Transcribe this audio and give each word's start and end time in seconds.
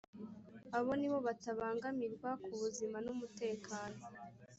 abo 0.77 0.91
nibo 0.99 1.17
batabangamirwa 1.27 2.29
ku 2.43 2.51
buzima 2.61 2.97
n 3.05 3.07
umutekano 3.13 3.99